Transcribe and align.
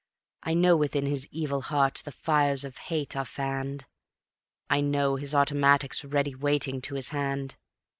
I 0.41 0.55
know 0.55 0.75
within 0.75 1.05
his 1.05 1.27
evil 1.29 1.61
heart 1.61 2.01
the 2.05 2.11
fires 2.11 2.65
of 2.65 2.77
hate 2.89 3.15
are 3.15 3.23
fanned, 3.23 3.85
I 4.67 4.81
know 4.81 5.15
his 5.15 5.35
automatic's 5.35 6.03
ready 6.03 6.33
waiting 6.33 6.81
to 6.81 6.95
his 6.95 7.09
hand. 7.09 7.55